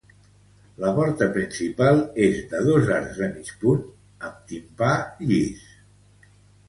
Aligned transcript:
La 0.83 0.93
porta 0.99 1.25
principal 1.35 2.01
és 2.29 2.39
de 2.53 2.63
dos 2.69 2.89
arcs 2.95 3.21
de 3.25 3.29
mig 3.35 3.51
punt 3.65 3.85
amb 4.31 4.41
timpà 4.53 4.93
llis. 5.29 5.61